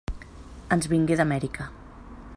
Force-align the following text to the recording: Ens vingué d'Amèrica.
Ens 0.77 0.89
vingué 0.93 1.19
d'Amèrica. 1.21 1.69